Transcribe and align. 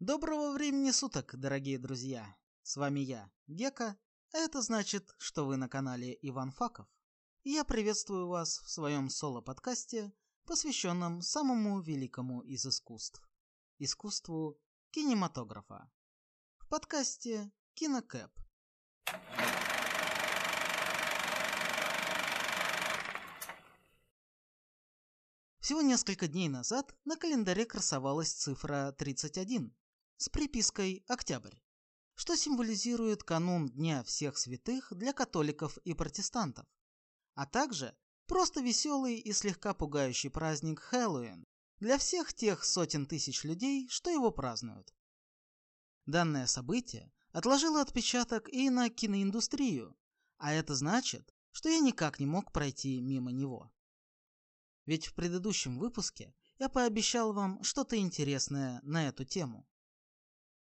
Доброго 0.00 0.52
времени 0.52 0.92
суток, 0.92 1.34
дорогие 1.36 1.76
друзья! 1.76 2.36
С 2.62 2.76
вами 2.76 3.00
я, 3.00 3.32
Гека, 3.48 3.98
а 4.32 4.38
это 4.38 4.62
значит, 4.62 5.12
что 5.18 5.44
вы 5.44 5.56
на 5.56 5.68
канале 5.68 6.16
Иван 6.22 6.52
Факов. 6.52 6.86
И 7.42 7.50
я 7.50 7.64
приветствую 7.64 8.28
вас 8.28 8.60
в 8.60 8.70
своем 8.70 9.10
соло-подкасте, 9.10 10.12
посвященном 10.46 11.20
самому 11.20 11.80
великому 11.80 12.42
из 12.42 12.64
искусств– 12.64 13.28
искусству 13.80 14.60
кинематографа. 14.92 15.90
В 16.58 16.68
подкасте 16.68 17.50
Кинокэп. 17.74 18.30
Всего 25.58 25.82
несколько 25.82 26.28
дней 26.28 26.48
назад 26.48 26.94
на 27.04 27.16
календаре 27.16 27.66
красовалась 27.66 28.32
цифра 28.32 28.94
31 28.96 29.74
с 30.18 30.28
припиской 30.28 31.04
«Октябрь», 31.06 31.54
что 32.16 32.34
символизирует 32.34 33.22
канун 33.22 33.68
Дня 33.68 34.02
всех 34.02 34.36
святых 34.36 34.92
для 34.92 35.12
католиков 35.12 35.78
и 35.78 35.94
протестантов, 35.94 36.66
а 37.34 37.46
также 37.46 37.96
просто 38.26 38.60
веселый 38.60 39.16
и 39.18 39.32
слегка 39.32 39.74
пугающий 39.74 40.28
праздник 40.28 40.80
Хэллоуин 40.80 41.46
для 41.78 41.98
всех 41.98 42.34
тех 42.34 42.64
сотен 42.64 43.06
тысяч 43.06 43.44
людей, 43.44 43.86
что 43.88 44.10
его 44.10 44.32
празднуют. 44.32 44.92
Данное 46.04 46.46
событие 46.46 47.12
отложило 47.30 47.80
отпечаток 47.80 48.48
и 48.48 48.70
на 48.70 48.90
киноиндустрию, 48.90 49.96
а 50.36 50.52
это 50.52 50.74
значит, 50.74 51.32
что 51.52 51.68
я 51.68 51.78
никак 51.78 52.18
не 52.18 52.26
мог 52.26 52.52
пройти 52.52 53.00
мимо 53.00 53.30
него. 53.30 53.72
Ведь 54.84 55.06
в 55.06 55.14
предыдущем 55.14 55.78
выпуске 55.78 56.34
я 56.58 56.68
пообещал 56.68 57.32
вам 57.32 57.62
что-то 57.62 57.96
интересное 57.96 58.80
на 58.82 59.06
эту 59.06 59.24
тему. 59.24 59.68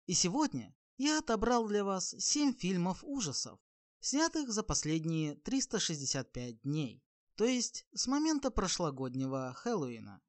И 0.07 0.13
сегодня 0.13 0.77
я 0.99 1.19
отобрал 1.19 1.67
для 1.67 1.83
вас 1.83 2.15
7 2.19 2.55
фильмов 2.55 3.03
ужасов, 3.03 3.59
снятых 4.01 4.53
за 4.53 4.63
последние 4.63 5.35
365 5.37 6.61
дней, 6.61 7.03
то 7.37 7.47
есть 7.47 7.87
с 7.95 8.07
момента 8.07 8.51
прошлогоднего 8.51 9.55
Хэллоуина. 9.55 10.21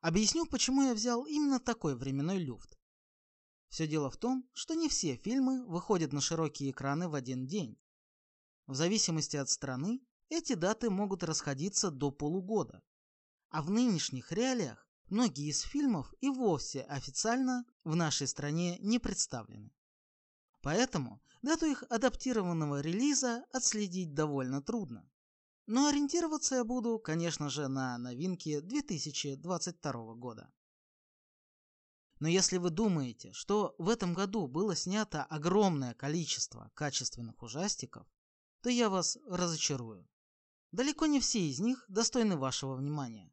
Объясню, 0.00 0.46
почему 0.46 0.82
я 0.82 0.94
взял 0.94 1.24
именно 1.24 1.60
такой 1.60 1.94
временной 1.94 2.38
люфт. 2.38 2.78
Все 3.68 3.86
дело 3.86 4.10
в 4.10 4.16
том, 4.16 4.48
что 4.54 4.74
не 4.74 4.88
все 4.88 5.16
фильмы 5.16 5.66
выходят 5.66 6.12
на 6.12 6.22
широкие 6.22 6.70
экраны 6.70 7.08
в 7.08 7.14
один 7.14 7.46
день. 7.46 7.78
В 8.66 8.74
зависимости 8.74 9.36
от 9.36 9.50
страны, 9.50 10.00
эти 10.30 10.54
даты 10.54 10.88
могут 10.88 11.22
расходиться 11.22 11.90
до 11.90 12.10
полугода. 12.10 12.82
А 13.50 13.62
в 13.62 13.70
нынешних 13.70 14.32
реалиях 14.32 14.87
многие 15.10 15.48
из 15.48 15.60
фильмов 15.60 16.12
и 16.20 16.28
вовсе 16.28 16.82
официально 16.82 17.64
в 17.84 17.96
нашей 17.96 18.26
стране 18.26 18.78
не 18.78 18.98
представлены. 18.98 19.72
Поэтому 20.60 21.22
дату 21.42 21.66
их 21.66 21.84
адаптированного 21.88 22.80
релиза 22.80 23.44
отследить 23.52 24.14
довольно 24.14 24.62
трудно. 24.62 25.08
Но 25.66 25.86
ориентироваться 25.86 26.56
я 26.56 26.64
буду, 26.64 26.98
конечно 26.98 27.50
же, 27.50 27.68
на 27.68 27.98
новинки 27.98 28.60
2022 28.60 30.14
года. 30.14 30.50
Но 32.20 32.28
если 32.28 32.56
вы 32.56 32.70
думаете, 32.70 33.32
что 33.32 33.74
в 33.78 33.88
этом 33.88 34.14
году 34.14 34.48
было 34.48 34.74
снято 34.74 35.24
огромное 35.24 35.94
количество 35.94 36.70
качественных 36.74 37.42
ужастиков, 37.42 38.06
то 38.62 38.70
я 38.70 38.88
вас 38.90 39.18
разочарую. 39.26 40.08
Далеко 40.72 41.06
не 41.06 41.20
все 41.20 41.48
из 41.48 41.60
них 41.60 41.84
достойны 41.88 42.36
вашего 42.36 42.74
внимания. 42.74 43.32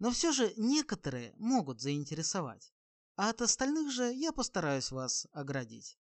Но 0.00 0.10
все 0.10 0.32
же 0.32 0.52
некоторые 0.56 1.34
могут 1.36 1.80
заинтересовать, 1.80 2.72
а 3.16 3.28
от 3.28 3.42
остальных 3.42 3.92
же 3.92 4.12
я 4.12 4.32
постараюсь 4.32 4.90
вас 4.90 5.28
оградить. 5.32 5.98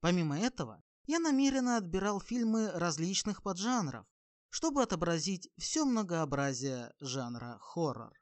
Помимо 0.00 0.38
этого, 0.38 0.84
я 1.06 1.18
намеренно 1.18 1.78
отбирал 1.78 2.20
фильмы 2.20 2.70
различных 2.70 3.42
поджанров, 3.42 4.06
чтобы 4.50 4.82
отобразить 4.82 5.50
все 5.56 5.84
многообразие 5.86 6.94
жанра 7.00 7.58
хоррор. 7.60 8.12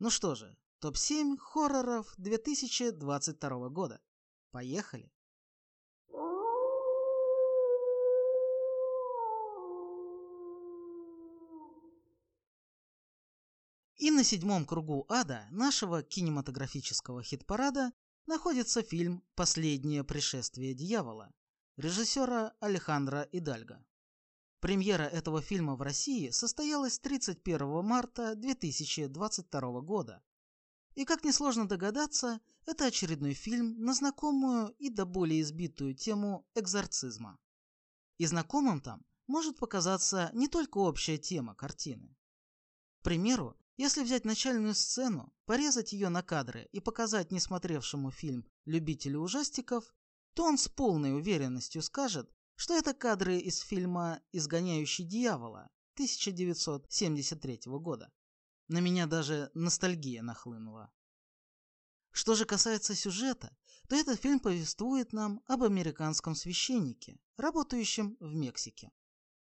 Ну 0.00 0.10
что 0.10 0.34
же, 0.34 0.56
топ-7 0.80 1.38
хорроров 1.38 2.12
2022 2.16 3.68
года. 3.68 4.02
Поехали! 4.50 5.12
И 13.98 14.12
на 14.12 14.22
седьмом 14.22 14.64
кругу 14.64 15.06
ада 15.08 15.48
нашего 15.50 16.04
кинематографического 16.04 17.20
хит-парада 17.20 17.92
находится 18.26 18.80
фильм 18.80 19.24
«Последнее 19.34 20.04
пришествие 20.04 20.72
дьявола» 20.72 21.34
режиссера 21.76 22.54
Алехандро 22.60 23.28
Идальго. 23.32 23.84
Премьера 24.60 25.02
этого 25.02 25.42
фильма 25.42 25.74
в 25.74 25.82
России 25.82 26.30
состоялась 26.30 27.00
31 27.00 27.84
марта 27.84 28.36
2022 28.36 29.80
года. 29.80 30.22
И 30.94 31.04
как 31.04 31.24
несложно 31.24 31.66
догадаться, 31.66 32.40
это 32.66 32.86
очередной 32.86 33.34
фильм 33.34 33.80
на 33.80 33.94
знакомую 33.94 34.68
и 34.78 34.90
до 34.90 35.06
более 35.06 35.40
избитую 35.40 35.94
тему 35.94 36.46
экзорцизма. 36.54 37.36
И 38.18 38.26
знакомым 38.26 38.80
там 38.80 39.04
может 39.26 39.58
показаться 39.58 40.30
не 40.34 40.46
только 40.46 40.78
общая 40.78 41.18
тема 41.18 41.56
картины. 41.56 42.16
К 43.00 43.02
примеру, 43.02 43.56
если 43.78 44.02
взять 44.02 44.24
начальную 44.24 44.74
сцену, 44.74 45.32
порезать 45.46 45.92
ее 45.92 46.08
на 46.08 46.22
кадры 46.22 46.68
и 46.72 46.80
показать 46.80 47.30
несмотревшему 47.30 48.10
фильм 48.10 48.44
любителю 48.64 49.20
ужастиков, 49.20 49.94
то 50.34 50.44
он 50.44 50.58
с 50.58 50.68
полной 50.68 51.14
уверенностью 51.16 51.80
скажет, 51.82 52.28
что 52.56 52.74
это 52.74 52.92
кадры 52.92 53.38
из 53.38 53.60
фильма 53.60 54.20
«Изгоняющий 54.32 55.04
дьявола» 55.04 55.70
1973 55.94 57.60
года. 57.66 58.12
На 58.66 58.78
меня 58.80 59.06
даже 59.06 59.48
ностальгия 59.54 60.22
нахлынула. 60.22 60.92
Что 62.10 62.34
же 62.34 62.46
касается 62.46 62.96
сюжета, 62.96 63.56
то 63.88 63.94
этот 63.94 64.20
фильм 64.20 64.40
повествует 64.40 65.12
нам 65.12 65.40
об 65.46 65.62
американском 65.62 66.34
священнике, 66.34 67.20
работающем 67.36 68.16
в 68.18 68.34
Мексике. 68.34 68.90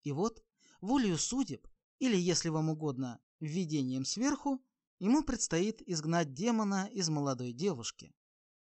И 0.01 0.11
вот, 0.11 0.43
волею 0.81 1.19
судеб, 1.19 1.67
или, 1.99 2.17
если 2.17 2.49
вам 2.49 2.69
угодно, 2.69 3.21
введением 3.39 4.05
сверху, 4.05 4.63
ему 4.99 5.23
предстоит 5.23 5.81
изгнать 5.87 6.33
демона 6.33 6.89
из 6.91 7.09
молодой 7.09 7.53
девушки. 7.53 8.13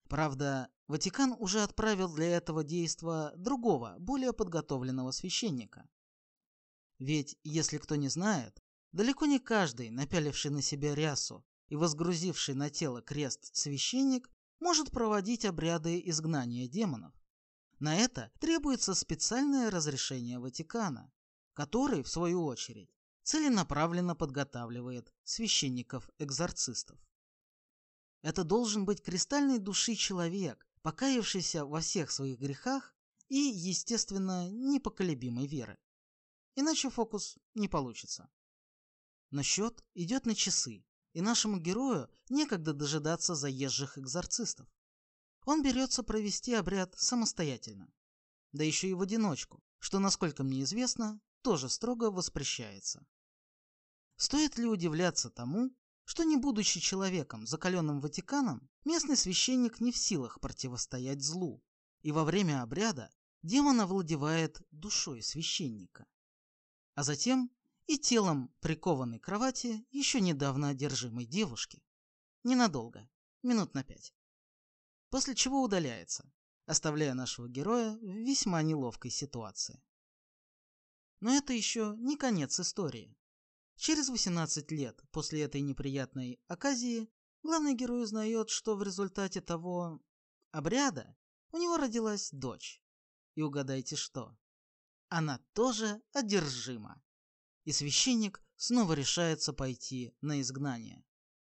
Правда, 0.09 0.69
Ватикан 0.89 1.35
уже 1.39 1.63
отправил 1.63 2.13
для 2.13 2.37
этого 2.37 2.65
действа 2.65 3.33
другого, 3.37 3.97
более 3.99 4.33
подготовленного 4.33 5.11
священника. 5.11 5.89
Ведь, 6.99 7.39
если 7.45 7.79
кто 7.79 7.97
не 7.97 8.09
знает, 8.09 8.63
далеко 8.93 9.27
не 9.27 9.39
каждый, 9.39 9.91
напяливший 9.91 10.51
на 10.51 10.63
себя 10.63 10.95
рясу 10.95 11.45
и 11.69 11.77
возгрузивший 11.77 12.55
на 12.55 12.71
тело 12.71 13.01
крест 13.01 13.55
священник, 13.57 14.31
может 14.61 14.91
проводить 14.91 15.45
обряды 15.45 16.01
изгнания 16.05 16.69
демонов. 16.69 17.15
На 17.79 17.97
это 17.97 18.31
требуется 18.39 18.95
специальное 18.95 19.71
разрешение 19.71 20.39
Ватикана, 20.39 21.11
который, 21.55 22.03
в 22.03 22.09
свою 22.09 22.45
очередь, 22.45 22.95
целенаправленно 23.33 24.15
подготавливает 24.15 25.11
священников-экзорцистов. 25.25 26.99
Это 28.21 28.45
должен 28.45 28.85
быть 28.85 29.01
кристальной 29.03 29.59
души 29.59 29.95
человек, 29.95 30.69
покаявшийся 30.83 31.65
во 31.65 31.81
всех 31.81 32.11
своих 32.11 32.39
грехах 32.39 32.95
и, 33.31 33.39
естественно, 33.39 34.51
непоколебимой 34.51 35.47
веры. 35.47 35.79
Иначе 36.57 36.91
фокус 36.91 37.39
не 37.55 37.69
получится. 37.69 38.29
Но 39.31 39.43
счет 39.43 39.83
идет 39.95 40.27
на 40.27 40.35
часы, 40.35 40.85
и 41.15 41.23
нашему 41.23 41.59
герою 41.59 42.11
некогда 42.29 42.75
дожидаться 42.75 43.35
заезжих 43.35 43.97
экзорцистов. 43.97 44.69
Он 45.47 45.63
берется 45.63 46.03
провести 46.03 46.53
обряд 46.53 46.95
самостоятельно, 46.99 47.91
да 48.53 48.63
еще 48.63 48.91
и 48.91 48.93
в 48.93 49.01
одиночку, 49.01 49.65
что, 49.79 50.01
насколько 50.01 50.43
мне 50.43 50.65
известно, 50.65 51.19
тоже 51.41 51.71
строго 51.71 52.11
воспрещается. 52.11 53.07
Стоит 54.23 54.57
ли 54.57 54.67
удивляться 54.67 55.31
тому, 55.31 55.75
что 56.05 56.23
не 56.23 56.37
будучи 56.37 56.79
человеком, 56.79 57.45
закаленным 57.45 58.01
Ватиканом, 58.01 58.71
местный 58.85 59.17
священник 59.17 59.81
не 59.81 59.91
в 59.91 59.97
силах 59.97 60.39
противостоять 60.39 61.21
злу, 61.21 61.61
и 62.03 62.13
во 62.13 62.23
время 62.23 62.63
обряда 62.63 63.11
демон 63.43 63.81
овладевает 63.81 64.63
душой 64.71 65.25
священника. 65.25 66.07
А 66.95 67.03
затем 67.03 67.51
и 67.89 67.99
телом 67.99 68.55
прикованной 68.61 69.19
кровати 69.19 69.85
еще 69.91 70.21
недавно 70.21 70.69
одержимой 70.69 71.27
девушки. 71.27 71.83
Ненадолго, 72.45 73.11
минут 73.43 73.75
на 73.75 73.83
пять. 73.83 74.15
После 75.11 75.35
чего 75.35 75.65
удаляется, 75.65 76.33
оставляя 76.67 77.15
нашего 77.15 77.49
героя 77.49 77.97
в 77.97 78.05
весьма 78.05 78.63
неловкой 78.63 79.11
ситуации. 79.11 79.83
Но 81.19 81.35
это 81.35 81.53
еще 81.53 81.97
не 81.99 82.17
конец 82.17 82.61
истории. 82.61 83.17
Через 83.83 84.11
18 84.11 84.71
лет 84.71 85.03
после 85.11 85.43
этой 85.43 85.61
неприятной 85.61 86.41
оказии 86.47 87.11
главный 87.43 87.75
герой 87.75 88.05
узнает, 88.05 88.49
что 88.49 88.77
в 88.77 88.85
результате 88.85 89.41
того 89.41 90.01
обряда 90.53 91.17
у 91.51 91.59
него 91.59 91.77
родилась 91.79 92.31
дочь. 92.31 92.81
И 93.35 93.43
угадайте 93.43 93.97
что? 93.97 94.39
Она 95.09 95.41
тоже 95.53 96.01
одержима. 96.13 97.03
И 97.65 97.73
священник 97.73 98.41
снова 98.55 98.93
решается 98.93 99.53
пойти 99.53 100.15
на 100.21 100.41
изгнание. 100.41 101.05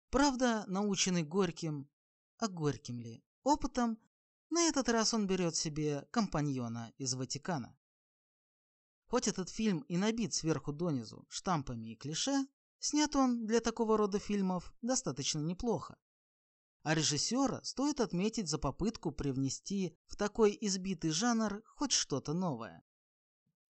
Правда, 0.09 0.63
наученный 0.67 1.23
горьким, 1.23 1.89
а 2.37 2.47
горьким 2.47 3.01
ли, 3.01 3.21
опытом, 3.43 3.99
на 4.49 4.61
этот 4.69 4.87
раз 4.87 5.13
он 5.13 5.27
берет 5.27 5.57
себе 5.57 6.07
компаньона 6.09 6.93
из 6.97 7.15
Ватикана. 7.15 7.77
Хоть 9.13 9.27
этот 9.27 9.47
фильм 9.47 9.81
и 9.81 9.97
набит 9.97 10.33
сверху 10.33 10.73
донизу 10.73 11.27
штампами 11.29 11.91
и 11.91 11.95
клише, 11.95 12.47
снят 12.79 13.15
он 13.15 13.45
для 13.45 13.59
такого 13.59 13.95
рода 13.95 14.17
фильмов 14.17 14.73
достаточно 14.81 15.37
неплохо. 15.37 15.99
А 16.81 16.95
режиссера 16.95 17.61
стоит 17.63 17.99
отметить 17.99 18.49
за 18.49 18.57
попытку 18.57 19.11
привнести 19.11 19.95
в 20.07 20.15
такой 20.15 20.57
избитый 20.59 21.11
жанр 21.11 21.61
хоть 21.75 21.91
что-то 21.91 22.33
новое. 22.33 22.83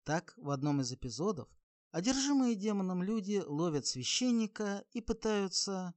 Так, 0.06 0.34
в 0.38 0.50
одном 0.50 0.80
из 0.80 0.94
эпизодов 0.94 1.50
одержимые 1.92 2.56
демоном 2.56 3.04
люди 3.04 3.44
ловят 3.45 3.86
священника 3.86 4.86
и 4.94 5.01
пытаются 5.01 5.94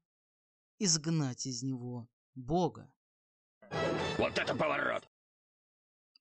изгнать 0.81 1.47
из 1.47 1.63
него 1.63 2.09
Бога. 2.35 2.93
Вот 4.19 4.37
это 4.39 4.57
поворот! 4.57 5.09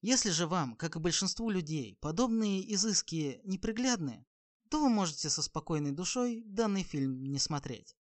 Если 0.07 0.29
же 0.29 0.45
вам, 0.45 0.75
как 0.75 0.95
и 0.95 0.99
большинству 0.99 1.49
людей, 1.49 1.97
подобные 1.99 2.61
изыски 2.75 3.41
неприглядны, 3.43 4.23
то 4.69 4.79
вы 4.79 4.87
можете 4.87 5.31
со 5.31 5.41
спокойной 5.41 5.93
душой 5.93 6.43
данный 6.45 6.83
фильм 6.83 7.23
не 7.23 7.39
смотреть. 7.39 7.97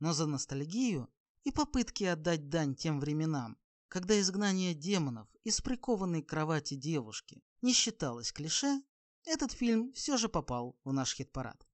Но 0.00 0.12
за 0.12 0.26
ностальгию 0.26 1.08
и 1.44 1.52
попытки 1.52 2.02
отдать 2.02 2.48
дань 2.48 2.74
тем 2.74 2.98
временам, 2.98 3.56
когда 3.86 4.18
изгнание 4.18 4.74
демонов 4.74 5.28
из 5.44 5.60
прикованной 5.60 6.24
к 6.24 6.28
кровати 6.28 6.74
девушки 6.74 7.44
не 7.62 7.72
считалось 7.72 8.32
клише, 8.32 8.82
этот 9.26 9.52
фильм 9.52 9.92
все 9.92 10.16
же 10.16 10.28
попал 10.28 10.76
в 10.82 10.92
наш 10.92 11.14
хит-парад. 11.14 11.68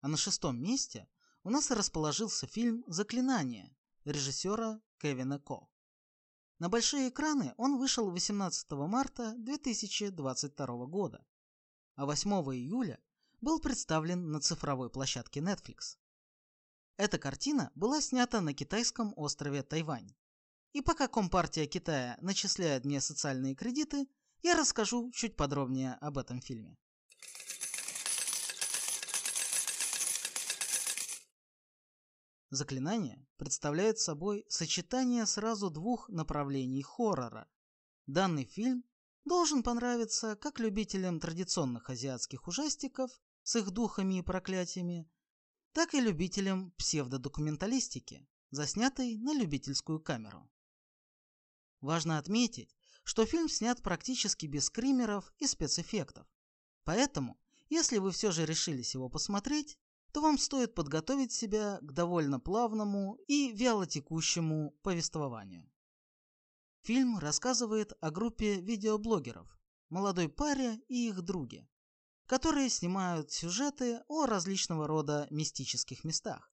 А 0.00 0.06
на 0.06 0.16
шестом 0.16 0.62
месте 0.62 1.08
у 1.42 1.50
нас 1.50 1.72
расположился 1.72 2.46
фильм 2.46 2.84
«Заклинание» 2.86 3.76
режиссера 4.04 4.80
Кевина 5.00 5.40
Ко. 5.40 5.68
На 6.64 6.70
большие 6.70 7.10
экраны 7.10 7.52
он 7.58 7.76
вышел 7.76 8.10
18 8.10 8.70
марта 8.70 9.34
2022 9.36 10.86
года, 10.86 11.22
а 11.94 12.06
8 12.06 12.30
июля 12.54 12.98
был 13.42 13.60
представлен 13.60 14.30
на 14.30 14.40
цифровой 14.40 14.88
площадке 14.88 15.40
Netflix. 15.40 15.98
Эта 16.96 17.18
картина 17.18 17.70
была 17.74 18.00
снята 18.00 18.40
на 18.40 18.54
китайском 18.54 19.12
острове 19.14 19.62
Тайвань. 19.62 20.16
И 20.72 20.80
пока 20.80 21.06
Компартия 21.06 21.66
Китая 21.66 22.16
начисляет 22.22 22.86
мне 22.86 23.02
социальные 23.02 23.54
кредиты, 23.54 24.08
я 24.40 24.56
расскажу 24.56 25.12
чуть 25.12 25.36
подробнее 25.36 25.98
об 26.00 26.16
этом 26.16 26.40
фильме. 26.40 26.78
Заклинание 32.54 33.26
представляет 33.36 33.98
собой 33.98 34.46
сочетание 34.48 35.26
сразу 35.26 35.70
двух 35.70 36.08
направлений 36.08 36.82
хоррора. 36.82 37.48
Данный 38.06 38.44
фильм 38.44 38.84
должен 39.24 39.64
понравиться 39.64 40.36
как 40.36 40.60
любителям 40.60 41.18
традиционных 41.18 41.90
азиатских 41.90 42.46
ужастиков 42.46 43.10
с 43.42 43.56
их 43.56 43.72
духами 43.72 44.20
и 44.20 44.22
проклятиями, 44.22 45.10
так 45.72 45.94
и 45.94 46.00
любителям 46.00 46.70
псевдодокументалистики, 46.78 48.24
заснятой 48.50 49.16
на 49.16 49.34
любительскую 49.34 49.98
камеру. 49.98 50.48
Важно 51.80 52.18
отметить, 52.18 52.76
что 53.02 53.26
фильм 53.26 53.48
снят 53.48 53.82
практически 53.82 54.46
без 54.46 54.66
скримеров 54.66 55.34
и 55.38 55.48
спецэффектов. 55.48 56.24
Поэтому, 56.84 57.36
если 57.68 57.98
вы 57.98 58.12
все 58.12 58.30
же 58.30 58.46
решились 58.46 58.94
его 58.94 59.08
посмотреть, 59.08 59.76
то 60.14 60.20
вам 60.20 60.38
стоит 60.38 60.76
подготовить 60.76 61.32
себя 61.32 61.80
к 61.82 61.92
довольно 61.92 62.38
плавному 62.38 63.18
и 63.26 63.50
вялотекущему 63.50 64.70
повествованию. 64.84 65.68
Фильм 66.82 67.18
рассказывает 67.18 67.94
о 68.00 68.12
группе 68.12 68.60
видеоблогеров, 68.60 69.58
молодой 69.88 70.28
паре 70.28 70.80
и 70.86 71.08
их 71.08 71.20
друге, 71.22 71.68
которые 72.26 72.68
снимают 72.70 73.32
сюжеты 73.32 74.04
о 74.06 74.26
различного 74.26 74.86
рода 74.86 75.26
мистических 75.30 76.04
местах. 76.04 76.54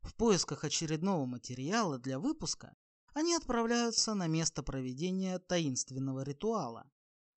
В 0.00 0.16
поисках 0.16 0.64
очередного 0.64 1.24
материала 1.24 2.00
для 2.00 2.18
выпуска 2.18 2.76
они 3.14 3.34
отправляются 3.34 4.14
на 4.14 4.26
место 4.26 4.64
проведения 4.64 5.38
таинственного 5.38 6.22
ритуала, 6.22 6.90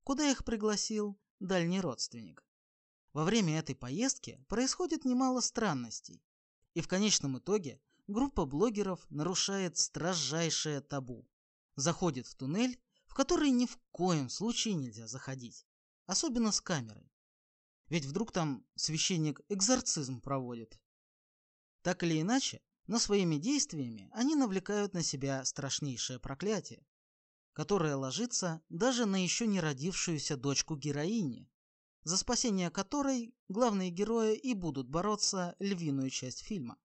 куда 0.04 0.28
их 0.28 0.44
пригласил 0.44 1.22
дальний 1.40 1.82
родственник. 1.82 2.44
Во 3.14 3.24
время 3.24 3.58
этой 3.58 3.76
поездки 3.76 4.44
происходит 4.48 5.04
немало 5.04 5.42
странностей, 5.42 6.24
и 6.76 6.82
в 6.82 6.88
конечном 6.88 7.40
итоге 7.40 7.82
группа 8.08 8.46
блогеров 8.46 9.06
нарушает 9.10 9.78
строжайшее 9.78 10.82
табу. 10.82 11.28
Заходит 11.76 12.28
в 12.28 12.36
туннель, 12.36 12.80
в 13.08 13.16
который 13.16 13.50
ни 13.50 13.66
в 13.66 13.80
коем 13.92 14.30
случае 14.30 14.76
нельзя 14.76 15.08
заходить, 15.08 15.66
особенно 16.06 16.52
с 16.52 16.62
камерой. 16.62 17.12
Ведь 17.88 18.06
вдруг 18.06 18.32
там 18.32 18.64
священник 18.76 19.42
экзорцизм 19.50 20.22
проводит. 20.22 20.80
Так 21.82 22.04
или 22.04 22.22
иначе, 22.22 22.62
но 22.86 23.00
своими 23.00 23.38
действиями 23.38 24.10
они 24.14 24.36
навлекают 24.36 24.94
на 24.94 25.02
себя 25.02 25.44
страшнейшее 25.46 26.20
проклятие, 26.20 26.86
которое 27.54 27.96
ложится 27.96 28.62
даже 28.70 29.06
на 29.06 29.24
еще 29.24 29.48
не 29.48 29.60
родившуюся 29.60 30.38
дочку 30.38 30.76
героини, 30.76 31.50
за 32.10 32.18
спасение 32.18 32.72
которой 32.72 33.36
главные 33.50 33.92
герои 33.92 34.36
и 34.36 34.56
будут 34.56 34.90
бороться 34.90 35.56
львиную 35.60 36.10
часть 36.10 36.40
фильма. 36.40 36.76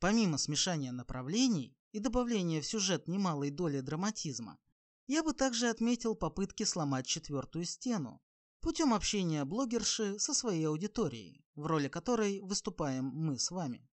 Помимо 0.00 0.36
смешания 0.36 0.92
направлений 0.92 1.74
и 1.92 1.98
добавления 1.98 2.60
в 2.60 2.66
сюжет 2.66 3.08
немалой 3.08 3.48
доли 3.48 3.80
драматизма, 3.80 4.58
я 5.06 5.22
бы 5.22 5.32
также 5.32 5.70
отметил 5.70 6.14
попытки 6.14 6.64
сломать 6.64 7.06
четвертую 7.06 7.64
стену 7.64 8.20
путем 8.60 8.92
общения 8.92 9.46
блогерши 9.46 10.18
со 10.18 10.34
своей 10.34 10.68
аудиторией, 10.68 11.42
в 11.54 11.64
роли 11.64 11.88
которой 11.88 12.40
выступаем 12.42 13.06
мы 13.06 13.38
с 13.38 13.50
вами, 13.50 13.88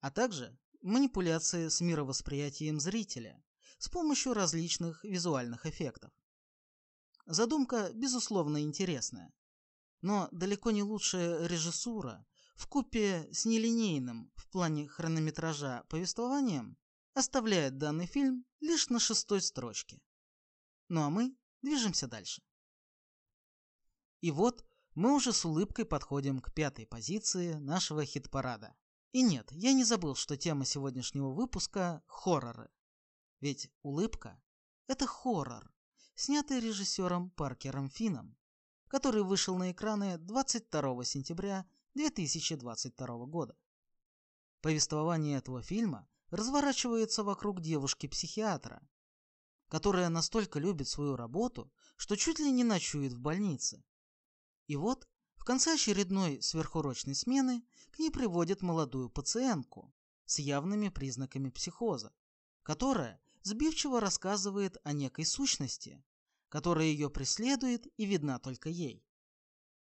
а 0.00 0.10
также 0.10 0.58
манипуляции 0.82 1.68
с 1.68 1.80
мировосприятием 1.80 2.80
зрителя 2.80 3.40
с 3.78 3.88
помощью 3.88 4.34
различных 4.34 5.04
визуальных 5.04 5.66
эффектов. 5.66 6.10
Задумка, 7.26 7.90
безусловно, 7.94 8.62
интересная, 8.62 9.32
но 10.02 10.28
далеко 10.30 10.70
не 10.70 10.82
лучшая 10.82 11.46
режиссура 11.46 12.26
в 12.54 12.66
купе 12.66 13.28
с 13.32 13.44
нелинейным 13.46 14.30
в 14.36 14.48
плане 14.50 14.86
хронометража 14.86 15.84
повествованием 15.88 16.76
оставляет 17.14 17.78
данный 17.78 18.06
фильм 18.06 18.44
лишь 18.60 18.90
на 18.90 19.00
шестой 19.00 19.40
строчке. 19.40 20.00
Ну 20.88 21.02
а 21.02 21.10
мы 21.10 21.36
движемся 21.62 22.06
дальше. 22.06 22.42
И 24.20 24.30
вот 24.30 24.64
мы 24.94 25.14
уже 25.14 25.32
с 25.32 25.44
улыбкой 25.44 25.84
подходим 25.84 26.40
к 26.40 26.52
пятой 26.52 26.86
позиции 26.86 27.54
нашего 27.54 28.04
хит-парада. 28.04 28.76
И 29.12 29.22
нет, 29.22 29.50
я 29.52 29.72
не 29.72 29.84
забыл, 29.84 30.14
что 30.14 30.36
тема 30.36 30.64
сегодняшнего 30.64 31.30
выпуска– 31.30 32.02
хорроры. 32.06 32.70
Ведь 33.40 33.70
улыбка– 33.82 34.42
это 34.86 35.06
хоррор, 35.06 35.73
снятый 36.14 36.60
режиссером 36.60 37.30
Паркером 37.30 37.90
Финном, 37.90 38.36
который 38.88 39.22
вышел 39.22 39.56
на 39.56 39.72
экраны 39.72 40.18
22 40.18 41.04
сентября 41.04 41.66
2022 41.94 43.26
года. 43.26 43.56
Повествование 44.60 45.38
этого 45.38 45.62
фильма 45.62 46.08
разворачивается 46.30 47.24
вокруг 47.24 47.60
девушки-психиатра, 47.60 48.86
которая 49.68 50.08
настолько 50.08 50.58
любит 50.58 50.88
свою 50.88 51.16
работу, 51.16 51.72
что 51.96 52.16
чуть 52.16 52.38
ли 52.38 52.50
не 52.50 52.64
ночует 52.64 53.12
в 53.12 53.18
больнице. 53.18 53.84
И 54.66 54.76
вот 54.76 55.08
в 55.36 55.44
конце 55.44 55.74
очередной 55.74 56.40
сверхурочной 56.40 57.14
смены 57.14 57.64
к 57.90 57.98
ней 57.98 58.10
приводят 58.10 58.62
молодую 58.62 59.10
пациентку 59.10 59.92
с 60.24 60.38
явными 60.38 60.88
признаками 60.88 61.50
психоза, 61.50 62.14
которая 62.62 63.20
сбивчиво 63.44 64.00
рассказывает 64.00 64.78
о 64.82 64.92
некой 64.92 65.24
сущности, 65.24 66.02
которая 66.48 66.86
ее 66.86 67.10
преследует 67.10 67.86
и 67.96 68.06
видна 68.06 68.38
только 68.38 68.68
ей. 68.68 69.06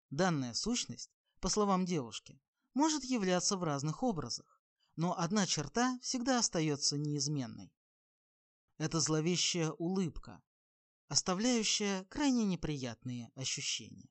Данная 0.10 0.54
сущность, 0.54 1.12
по 1.40 1.48
словам 1.48 1.86
девушки, 1.86 2.42
может 2.74 3.04
являться 3.04 3.56
в 3.58 3.64
разных 3.64 4.04
образах, 4.04 4.62
но 4.96 5.18
одна 5.18 5.46
черта 5.46 5.98
всегда 6.02 6.40
остается 6.40 6.98
неизменной. 6.98 7.74
Это 8.78 9.00
зловещая 9.00 9.72
улыбка, 9.72 10.42
оставляющая 11.08 12.04
крайне 12.06 12.46
неприятные 12.46 13.32
ощущения. 13.36 14.10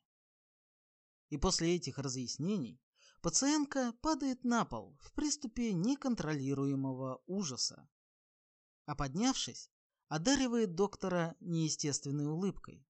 И 1.29 1.37
после 1.37 1.75
этих 1.77 1.99
разъяснений 1.99 2.81
пациентка 3.21 3.93
падает 4.01 4.45
на 4.45 4.65
пол 4.65 4.97
в 5.01 5.13
приступе 5.13 5.73
неконтролируемого 5.73 7.23
ужаса. 7.27 7.89
А 8.91 8.97
поднявшись, 8.97 9.71
одаривает 10.09 10.75
доктора 10.75 11.37
неестественной 11.39 12.27
улыбкой, 12.27 12.85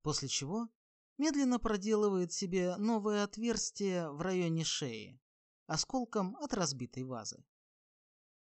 после 0.00 0.26
чего 0.26 0.70
медленно 1.18 1.58
проделывает 1.58 2.32
себе 2.32 2.76
новое 2.76 3.24
отверстие 3.24 4.10
в 4.10 4.22
районе 4.22 4.64
шеи, 4.64 5.20
осколком 5.66 6.34
от 6.36 6.54
разбитой 6.54 7.02
вазы. 7.02 7.44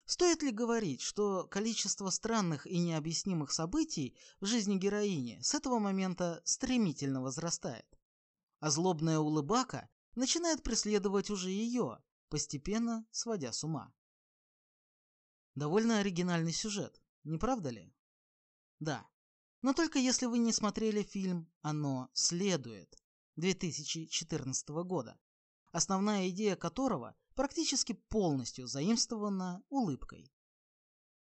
Стоит 0.04 0.42
ли 0.42 0.50
говорить, 0.50 1.00
что 1.00 1.46
количество 1.46 2.10
странных 2.10 2.66
и 2.66 2.76
необъяснимых 2.76 3.50
событий 3.50 4.14
в 4.38 4.44
жизни 4.44 4.76
героини 4.76 5.40
с 5.40 5.54
этого 5.54 5.78
момента 5.78 6.42
стремительно 6.44 7.22
возрастает, 7.22 7.98
а 8.60 8.68
злобная 8.68 9.20
улыбака 9.20 9.88
начинает 10.16 10.62
преследовать 10.62 11.30
уже 11.30 11.48
ее, 11.48 11.98
постепенно 12.28 13.06
сводя 13.10 13.54
с 13.54 13.64
ума. 13.64 13.94
Довольно 15.58 15.98
оригинальный 15.98 16.52
сюжет, 16.52 17.02
не 17.24 17.36
правда 17.36 17.70
ли? 17.70 17.92
Да, 18.78 19.04
но 19.60 19.72
только 19.72 19.98
если 19.98 20.26
вы 20.26 20.38
не 20.38 20.52
смотрели 20.52 21.02
фильм 21.02 21.50
«Оно 21.62 22.08
следует» 22.12 22.96
2014 23.34 24.68
года, 24.84 25.18
основная 25.72 26.28
идея 26.28 26.54
которого 26.54 27.16
практически 27.34 27.92
полностью 27.92 28.68
заимствована 28.68 29.60
улыбкой. 29.68 30.32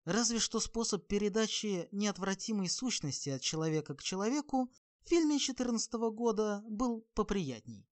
Разве 0.05 0.37
что 0.37 0.59
способ 0.59 1.07
передачи 1.07 1.89
неотвратимой 1.91 2.69
сущности 2.69 3.29
от 3.29 3.41
человека 3.41 3.95
к 3.95 4.03
человеку 4.03 4.71
в 5.03 5.09
фильме 5.09 5.37
2014 5.39 5.93
года 6.13 6.63
был 6.67 7.07
поприятней. 7.15 7.89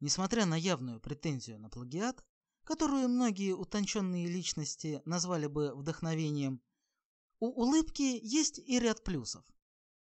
Несмотря 0.00 0.46
на 0.46 0.56
явную 0.56 1.00
претензию 1.00 1.60
на 1.60 1.68
плагиат, 1.68 2.24
которую 2.64 3.08
многие 3.08 3.52
утонченные 3.52 4.26
личности 4.26 5.02
назвали 5.04 5.46
бы 5.46 5.74
вдохновением, 5.74 6.60
у 7.40 7.48
улыбки 7.48 8.18
есть 8.22 8.58
и 8.58 8.78
ряд 8.78 9.04
плюсов. 9.04 9.44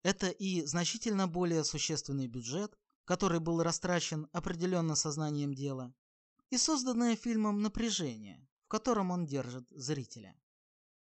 Это 0.03 0.29
и 0.29 0.63
значительно 0.63 1.27
более 1.27 1.63
существенный 1.63 2.27
бюджет, 2.27 2.77
который 3.05 3.39
был 3.39 3.61
растрачен 3.61 4.27
определенно 4.31 4.95
сознанием 4.95 5.53
дела, 5.53 5.93
и 6.49 6.57
созданное 6.57 7.15
фильмом 7.15 7.61
напряжение, 7.61 8.47
в 8.65 8.67
котором 8.69 9.11
он 9.11 9.25
держит 9.25 9.67
зрителя. 9.69 10.35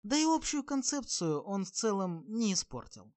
Да 0.02 0.16
и 0.16 0.24
общую 0.24 0.64
концепцию 0.64 1.42
он 1.42 1.64
в 1.64 1.70
целом 1.70 2.24
не 2.26 2.54
испортил. 2.54 3.12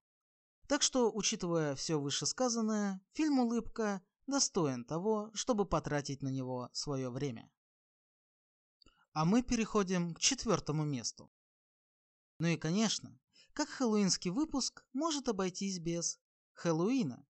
Так 0.67 0.82
что, 0.82 1.12
учитывая 1.12 1.75
все 1.75 2.00
вышесказанное, 2.00 3.01
фильм 3.13 3.39
«Улыбка» 3.39 4.01
достоин 4.27 4.84
того, 4.84 5.32
чтобы 5.34 5.65
потратить 5.65 6.22
на 6.22 6.29
него 6.29 6.70
свое 6.74 7.10
время. 7.10 7.50
А 9.13 9.25
мы 9.25 9.41
переходим 9.41 10.13
к 10.13 10.20
четвертому 10.20 10.84
месту. 10.84 11.32
Ну 12.39 12.48
и, 12.48 12.58
конечно, 12.58 13.17
как 13.53 13.70
хэллоуинский 13.70 14.32
выпуск 14.32 14.86
может 14.93 15.29
обойтись 15.29 15.79
без 15.79 16.20
Хэллоуина? 16.53 17.25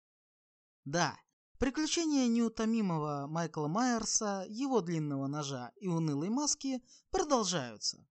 Да, 0.84 1.18
Приключения 1.60 2.26
неутомимого 2.26 3.26
Майкла 3.26 3.68
Майерса, 3.68 4.46
его 4.48 4.80
длинного 4.80 5.26
ножа 5.26 5.72
и 5.76 5.88
унылой 5.88 6.30
маски 6.30 6.82
продолжаются. 7.10 8.02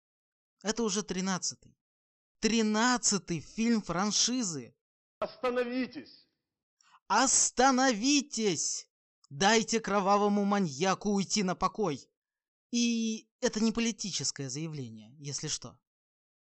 Это 0.61 0.83
уже 0.83 1.01
тринадцатый. 1.01 1.75
Тринадцатый 2.41 3.39
фильм 3.39 3.81
франшизы. 3.81 4.75
Остановитесь! 5.17 6.27
Остановитесь! 7.07 8.87
Дайте 9.31 9.79
кровавому 9.79 10.45
маньяку 10.45 11.09
уйти 11.09 11.41
на 11.41 11.55
покой. 11.55 12.07
И 12.69 13.27
это 13.41 13.59
не 13.59 13.71
политическое 13.71 14.49
заявление, 14.49 15.15
если 15.19 15.47
что. 15.47 15.79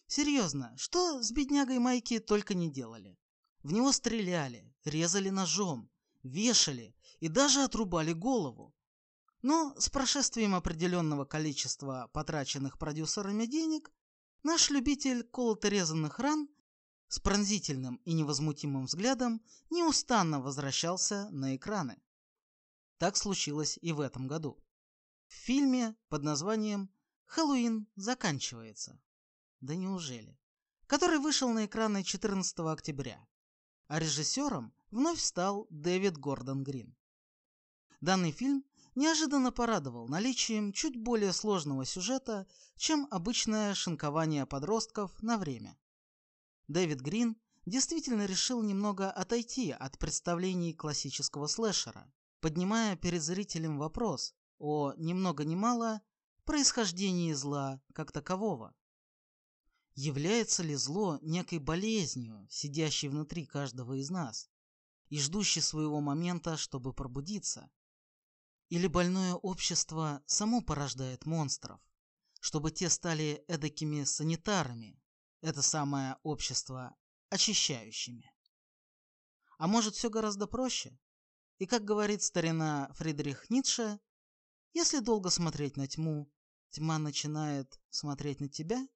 Серьезно, 0.07 0.73
что 0.77 1.21
с 1.21 1.31
беднягой 1.31 1.79
Майки 1.79 2.19
только 2.19 2.53
не 2.53 2.69
делали. 2.71 3.17
В 3.61 3.73
него 3.73 3.91
стреляли, 3.91 4.73
резали 4.85 5.29
ножом, 5.29 5.89
вешали 6.23 6.95
и 7.19 7.27
даже 7.27 7.63
отрубали 7.63 8.13
голову. 8.13 8.73
Но 9.41 9.75
с 9.77 9.89
прошествием 9.89 10.55
определенного 10.55 11.25
количества 11.25 12.09
потраченных 12.13 12.79
продюсерами 12.79 13.45
денег, 13.45 13.91
наш 14.43 14.69
любитель 14.69 15.23
колото-резанных 15.23 16.19
ран 16.19 16.49
с 17.09 17.19
пронзительным 17.19 18.01
и 18.05 18.13
невозмутимым 18.13 18.85
взглядом 18.85 19.41
неустанно 19.69 20.41
возвращался 20.41 21.29
на 21.29 21.55
экраны. 21.55 22.01
Так 22.97 23.15
случилось 23.15 23.77
и 23.81 23.91
в 23.91 23.99
этом 23.99 24.27
году. 24.27 24.57
В 25.27 25.33
фильме 25.33 25.95
под 26.07 26.23
названием 26.23 26.89
«Хэллоуин 27.25 27.87
заканчивается». 27.95 28.99
Да 29.59 29.75
неужели? 29.75 30.39
Который 30.85 31.19
вышел 31.19 31.49
на 31.49 31.65
экраны 31.65 32.03
14 32.03 32.59
октября. 32.59 33.27
А 33.87 33.99
режиссером 33.99 34.73
вновь 34.89 35.19
стал 35.19 35.67
Дэвид 35.69 36.17
Гордон 36.17 36.63
Грин. 36.63 36.95
Данный 37.99 38.31
фильм 38.31 38.63
неожиданно 38.95 39.51
порадовал 39.51 40.07
наличием 40.07 40.71
чуть 40.71 40.95
более 40.95 41.33
сложного 41.33 41.83
сюжета, 41.83 42.47
чем 42.77 43.07
обычное 43.11 43.73
шинкование 43.73 44.45
подростков 44.45 45.21
на 45.21 45.37
время. 45.37 45.77
Дэвид 46.67 47.01
Грин 47.01 47.35
действительно 47.65 48.25
решил 48.25 48.61
немного 48.61 49.11
отойти 49.11 49.71
от 49.71 49.97
представлений 49.99 50.73
классического 50.73 51.47
слэшера, 51.47 52.11
поднимая 52.39 52.95
перед 52.95 53.21
зрителем 53.21 53.77
вопрос 53.77 54.33
о 54.59 54.93
ни 54.97 55.13
много 55.13 55.43
ни 55.45 55.55
мало 55.55 56.01
происхождении 56.43 57.33
зла 57.33 57.81
как 57.93 58.11
такового. 58.11 58.73
Является 59.93 60.63
ли 60.63 60.75
зло 60.75 61.19
некой 61.21 61.59
болезнью, 61.59 62.47
сидящей 62.49 63.09
внутри 63.09 63.45
каждого 63.45 63.99
из 63.99 64.09
нас, 64.09 64.49
и 65.09 65.19
ждущей 65.19 65.61
своего 65.61 66.01
момента, 66.01 66.55
чтобы 66.55 66.93
пробудиться? 66.93 67.69
Или 68.69 68.87
больное 68.87 69.33
общество 69.33 70.23
само 70.25 70.61
порождает 70.61 71.25
монстров, 71.25 71.81
чтобы 72.39 72.71
те 72.71 72.89
стали 72.89 73.43
эдакими 73.47 74.03
санитарами, 74.03 75.01
это 75.41 75.61
самое 75.61 76.17
общество 76.23 76.95
очищающими? 77.29 78.31
А 79.57 79.67
может 79.67 79.95
все 79.95 80.09
гораздо 80.09 80.47
проще? 80.47 80.99
И 81.57 81.65
как 81.65 81.83
говорит 81.83 82.21
старина 82.21 82.89
Фридрих 82.93 83.49
Ницше, 83.49 83.99
если 84.77 84.99
долго 84.99 85.31
смотреть 85.31 85.75
на 85.75 85.87
тьму, 85.87 86.31
тьма 86.69 86.99
начинает 86.99 87.81
смотреть 87.89 88.39
на 88.39 88.47
тебя? 88.47 88.87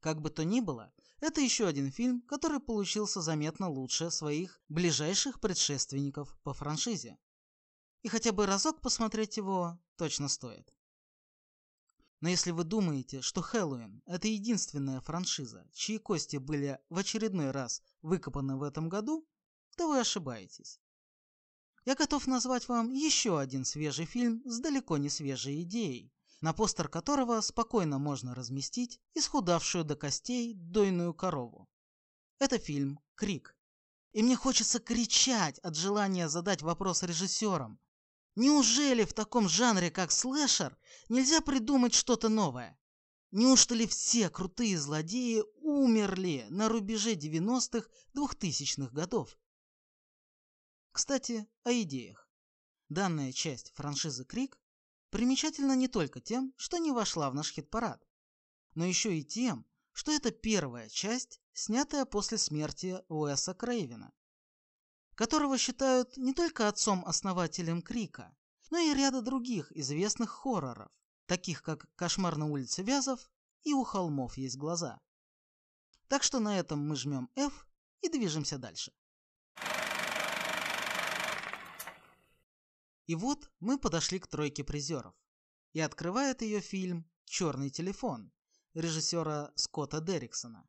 Как 0.00 0.20
бы 0.20 0.28
то 0.28 0.44
ни 0.44 0.60
было, 0.60 0.92
это 1.20 1.40
еще 1.40 1.66
один 1.66 1.90
фильм, 1.90 2.20
который 2.20 2.60
получился 2.60 3.22
заметно 3.22 3.70
лучше 3.70 4.10
своих 4.10 4.60
ближайших 4.68 5.40
предшественников 5.40 6.38
по 6.42 6.52
франшизе. 6.52 7.16
И 8.02 8.08
хотя 8.08 8.32
бы 8.32 8.44
разок 8.44 8.82
посмотреть 8.82 9.38
его 9.38 9.80
точно 9.96 10.28
стоит. 10.28 10.70
Но 12.20 12.28
если 12.28 12.50
вы 12.50 12.64
думаете, 12.64 13.22
что 13.22 13.40
Хэллоуин– 13.40 14.02
это 14.06 14.28
единственная 14.28 15.00
франшиза, 15.00 15.66
чьи 15.72 15.96
кости 15.96 16.36
были 16.36 16.78
в 16.90 16.98
очередной 16.98 17.52
раз 17.52 17.82
выкопаны 18.02 18.56
в 18.56 18.62
этом 18.62 18.90
году, 18.90 19.26
то 19.78 19.88
вы 19.88 20.00
ошибаетесь. 20.00 20.78
Я 21.86 21.94
готов 21.94 22.26
назвать 22.26 22.66
вам 22.66 22.92
еще 22.92 23.38
один 23.38 23.64
свежий 23.64 24.06
фильм 24.06 24.42
с 24.44 24.58
далеко 24.58 24.96
не 24.96 25.08
свежей 25.08 25.62
идеей, 25.62 26.12
на 26.40 26.52
постер 26.52 26.88
которого 26.88 27.40
спокойно 27.40 28.00
можно 28.00 28.34
разместить 28.34 29.00
исхудавшую 29.14 29.84
до 29.84 29.94
костей 29.94 30.54
дойную 30.54 31.14
корову. 31.14 31.68
Это 32.40 32.58
фильм 32.58 32.98
«Крик». 33.14 33.56
И 34.12 34.24
мне 34.24 34.34
хочется 34.34 34.80
кричать 34.80 35.60
от 35.60 35.76
желания 35.76 36.28
задать 36.28 36.60
вопрос 36.60 37.04
режиссерам. 37.04 37.78
Неужели 38.34 39.04
в 39.04 39.12
таком 39.12 39.48
жанре, 39.48 39.92
как 39.92 40.10
слэшер, 40.10 40.76
нельзя 41.08 41.40
придумать 41.40 41.94
что-то 41.94 42.28
новое? 42.28 42.76
Неужто 43.30 43.76
ли 43.76 43.86
все 43.86 44.28
крутые 44.28 44.76
злодеи 44.76 45.44
умерли 45.60 46.46
на 46.50 46.68
рубеже 46.68 47.14
90-х, 47.14 47.88
2000-х 48.12 48.90
годов? 48.92 49.38
Кстати, 50.96 51.46
о 51.62 51.72
идеях. 51.82 52.26
Данная 52.88 53.30
часть 53.30 53.70
франшизы 53.74 54.24
Крик 54.24 54.58
примечательна 55.10 55.76
не 55.76 55.88
только 55.88 56.20
тем, 56.22 56.54
что 56.56 56.78
не 56.78 56.90
вошла 56.90 57.28
в 57.28 57.34
наш 57.34 57.52
хит-парад, 57.52 58.02
но 58.74 58.86
еще 58.86 59.14
и 59.14 59.22
тем, 59.22 59.66
что 59.92 60.10
это 60.10 60.30
первая 60.30 60.88
часть, 60.88 61.42
снятая 61.52 62.06
после 62.06 62.38
смерти 62.38 62.98
Уэса 63.08 63.52
Крейвена, 63.52 64.10
которого 65.16 65.58
считают 65.58 66.16
не 66.16 66.32
только 66.32 66.66
отцом-основателем 66.66 67.82
Крика, 67.82 68.34
но 68.70 68.78
и 68.78 68.94
ряда 68.94 69.20
других 69.20 69.70
известных 69.72 70.30
хорроров, 70.30 70.90
таких 71.26 71.62
как 71.62 71.94
«Кошмар 71.96 72.38
на 72.38 72.46
улице 72.46 72.82
Вязов» 72.82 73.30
и 73.64 73.74
«У 73.74 73.84
холмов 73.84 74.38
есть 74.38 74.56
глаза». 74.56 74.98
Так 76.08 76.22
что 76.22 76.40
на 76.40 76.58
этом 76.58 76.88
мы 76.88 76.96
жмем 76.96 77.30
F 77.36 77.66
и 78.00 78.08
движемся 78.08 78.56
дальше. 78.56 78.94
И 83.06 83.14
вот 83.14 83.50
мы 83.60 83.78
подошли 83.78 84.18
к 84.18 84.26
тройке 84.26 84.64
призеров. 84.64 85.14
И 85.72 85.80
открывает 85.80 86.42
ее 86.42 86.60
фильм 86.60 87.08
«Черный 87.24 87.70
телефон» 87.70 88.32
режиссера 88.74 89.52
Скотта 89.54 90.00
Дерриксона. 90.00 90.68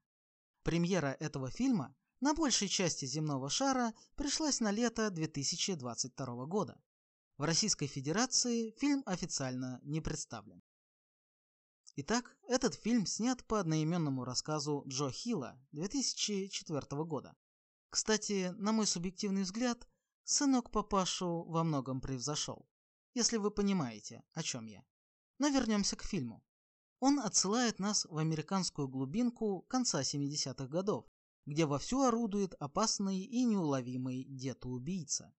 Премьера 0.64 1.16
этого 1.20 1.50
фильма 1.50 1.96
на 2.20 2.34
большей 2.34 2.68
части 2.68 3.06
земного 3.06 3.50
шара 3.50 3.94
пришлась 4.16 4.60
на 4.60 4.72
лето 4.72 5.10
2022 5.10 6.46
года. 6.46 6.82
В 7.38 7.44
Российской 7.44 7.88
Федерации 7.88 8.72
фильм 8.80 9.04
официально 9.06 9.80
не 9.84 10.02
представлен. 10.02 10.64
Итак, 11.96 12.36
этот 12.48 12.76
фильм 12.76 13.06
снят 13.06 13.44
по 13.46 13.60
одноименному 13.60 14.24
рассказу 14.24 14.84
Джо 14.88 15.10
Хилла 15.10 15.60
2004 15.72 17.04
года. 17.04 17.36
Кстати, 17.90 18.54
на 18.58 18.72
мой 18.72 18.88
субъективный 18.88 19.44
взгляд, 19.44 19.88
сынок 20.28 20.72
папашу 20.72 21.46
во 21.48 21.64
многом 21.64 22.02
превзошел, 22.02 22.68
если 23.14 23.38
вы 23.38 23.50
понимаете, 23.50 24.24
о 24.34 24.44
чем 24.44 24.66
я. 24.66 24.84
Но 25.40 25.48
вернемся 25.48 25.96
к 25.96 26.04
фильму. 26.04 26.44
Он 27.00 27.20
отсылает 27.20 27.80
нас 27.80 28.06
в 28.06 28.18
американскую 28.18 28.90
глубинку 28.90 29.62
конца 29.70 30.02
70-х 30.02 30.68
годов, 30.68 31.06
где 31.46 31.66
вовсю 31.66 32.02
орудует 32.02 32.56
опасный 32.60 33.22
и 33.22 33.46
неуловимый 33.46 34.26
дед-убийца. 34.26 35.34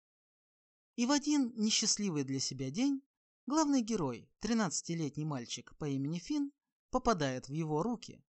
И 0.97 1.05
в 1.05 1.11
один 1.11 1.53
несчастливый 1.55 2.25
для 2.25 2.41
себя 2.41 2.71
день 2.71 3.03
главный 3.47 3.83
герой, 3.83 4.31
13-летний 4.41 5.27
мальчик 5.27 5.77
по 5.77 5.85
имени 5.85 6.19
Финн, 6.19 6.51
попадает 6.91 7.49
в 7.49 7.53
его 7.53 7.83
руки, 7.83 8.25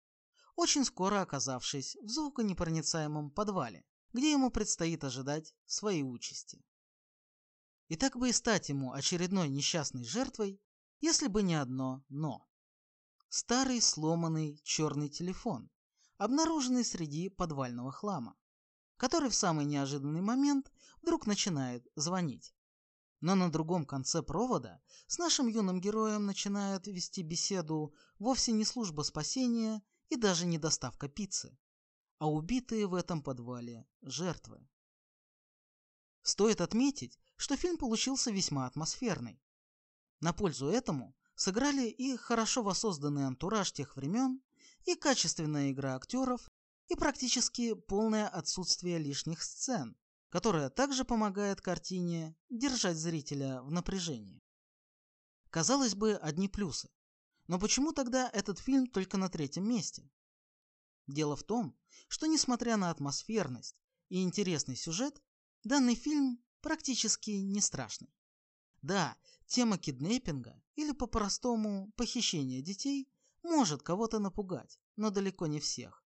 очень 0.56 0.86
скоро 0.86 1.22
оказавшись 1.22 1.98
в 2.02 2.08
звуконепроницаемом 2.08 3.30
подвале, 3.30 3.84
где 4.16 4.32
ему 4.32 4.50
предстоит 4.50 5.04
ожидать 5.04 5.54
своей 5.66 6.02
участи. 6.02 6.64
И 7.90 7.98
так 7.98 8.16
бы 8.16 8.30
и 8.30 8.32
стать 8.32 8.70
ему 8.70 8.94
очередной 8.94 9.50
несчастной 9.50 10.06
жертвой, 10.06 10.62
если 11.02 11.28
бы 11.28 11.44
не 11.44 11.56
одно 11.56 12.02
«но». 12.08 12.48
Старый 13.28 13.82
сломанный 13.82 14.62
черный 14.64 15.10
телефон, 15.10 15.70
обнаруженный 16.16 16.86
среди 16.86 17.28
подвального 17.28 17.92
хлама, 17.92 18.38
который 18.96 19.30
в 19.30 19.36
самый 19.36 19.66
неожиданный 19.66 20.22
момент 20.22 20.72
вдруг 21.02 21.28
начинает 21.28 21.86
звонить. 21.98 22.56
Но 23.20 23.36
на 23.36 23.52
другом 23.52 23.86
конце 23.86 24.24
провода 24.24 24.82
с 25.08 25.18
нашим 25.18 25.48
юным 25.48 25.82
героем 25.82 26.26
начинает 26.26 26.88
вести 26.88 27.22
беседу 27.22 27.94
вовсе 28.18 28.54
не 28.54 28.64
служба 28.64 29.02
спасения 29.02 29.84
и 30.08 30.16
даже 30.16 30.46
не 30.46 30.58
доставка 30.58 31.10
пиццы, 31.10 31.58
а 32.18 32.30
убитые 32.30 32.88
в 32.88 32.96
этом 32.96 33.22
подвале 33.22 33.86
жертвы. 34.02 34.68
Стоит 36.22 36.62
отметить, 36.62 37.20
что 37.38 37.56
фильм 37.56 37.78
получился 37.78 38.32
весьма 38.32 38.66
атмосферный. 38.66 39.42
На 40.22 40.34
пользу 40.34 40.68
этому 40.68 41.16
сыграли 41.36 41.88
и 41.88 42.16
хорошо 42.18 42.64
воссозданный 42.64 43.26
антураж 43.26 43.72
тех 43.72 43.96
времен, 43.96 44.42
и 44.86 44.96
качественная 44.96 45.72
игра 45.72 45.96
актеров, 45.96 46.50
и 46.88 46.96
практически 46.96 47.74
полное 47.74 48.28
отсутствие 48.28 48.98
лишних 48.98 49.44
сцен, 49.44 49.96
которое 50.30 50.70
также 50.70 51.06
помогает 51.06 51.62
картине 51.62 52.36
держать 52.50 52.98
зрителя 52.98 53.62
в 53.62 53.72
напряжении. 53.72 54.42
Казалось 55.50 55.96
бы, 55.96 56.16
одни 56.16 56.48
плюсы. 56.48 56.90
Но 57.48 57.60
почему 57.60 57.94
тогда 57.94 58.30
этот 58.34 58.60
фильм 58.60 58.88
только 58.88 59.18
на 59.18 59.30
третьем 59.30 59.68
месте? 59.68 60.10
Дело 61.08 61.36
в 61.36 61.44
том, 61.44 61.78
что 62.08 62.26
несмотря 62.26 62.78
на 62.78 62.90
атмосферность 62.90 63.82
и 64.10 64.24
интересный 64.24 64.76
сюжет, 64.76 65.22
данный 65.64 65.96
фильм 65.96 66.44
практически 66.62 67.32
не 67.32 67.62
страшный. 67.62 68.14
Да, 68.82 69.18
тема 69.46 69.78
киднеппинга 69.78 70.62
или 70.76 70.92
по-простому 70.92 71.92
похищения 71.96 72.62
детей 72.62 73.10
может 73.44 73.84
кого-то 73.84 74.20
напугать, 74.20 74.80
но 74.96 75.10
далеко 75.12 75.48
не 75.48 75.60
всех. 75.60 76.04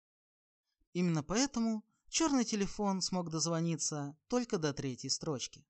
Именно 0.92 1.22
поэтому 1.22 1.84
черный 2.08 2.44
телефон 2.44 3.00
смог 3.00 3.30
дозвониться 3.30 4.16
только 4.28 4.58
до 4.58 4.74
третьей 4.74 5.10
строчки. 5.10 5.66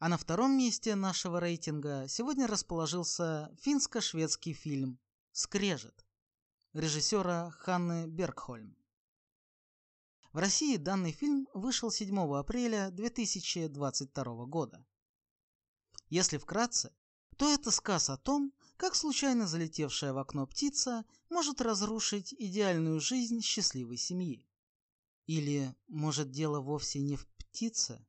А 0.00 0.08
на 0.08 0.16
втором 0.16 0.56
месте 0.56 0.94
нашего 0.94 1.40
рейтинга 1.40 2.06
сегодня 2.08 2.46
расположился 2.46 3.52
финско-шведский 3.60 4.52
фильм 4.52 5.00
«Скрежет» 5.32 6.06
режиссера 6.72 7.50
Ханны 7.50 8.06
Бергхольм. 8.06 8.76
В 10.32 10.38
России 10.38 10.76
данный 10.76 11.10
фильм 11.10 11.48
вышел 11.52 11.90
7 11.90 12.16
апреля 12.36 12.90
2022 12.92 14.46
года. 14.46 14.86
Если 16.08 16.38
вкратце, 16.38 16.94
то 17.36 17.52
это 17.52 17.72
сказ 17.72 18.08
о 18.08 18.16
том, 18.16 18.52
как 18.76 18.94
случайно 18.94 19.48
залетевшая 19.48 20.12
в 20.12 20.18
окно 20.18 20.46
птица 20.46 21.04
может 21.28 21.60
разрушить 21.60 22.32
идеальную 22.38 23.00
жизнь 23.00 23.40
счастливой 23.40 23.96
семьи. 23.96 24.48
Или, 25.26 25.74
может, 25.88 26.30
дело 26.30 26.60
вовсе 26.60 27.00
не 27.00 27.16
в 27.16 27.26
птице? 27.36 28.06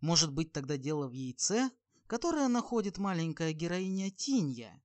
Может 0.00 0.32
быть, 0.32 0.52
тогда 0.52 0.76
дело 0.76 1.08
в 1.08 1.12
яйце, 1.12 1.70
которое 2.06 2.48
находит 2.48 2.98
маленькая 2.98 3.52
героиня 3.52 4.10
Тинья, 4.10 4.80